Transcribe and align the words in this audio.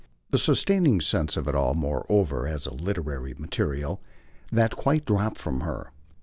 The 0.31 0.39
sustaining 0.39 0.99
sense 0.99 1.37
of 1.37 1.47
it 1.47 1.53
all 1.53 1.75
moreover 1.75 2.47
as 2.47 2.65
literary 2.65 3.35
material 3.37 4.01
that 4.51 4.75
quite 4.75 5.05
dropped 5.05 5.37
from 5.37 5.59
her. 5.59 5.91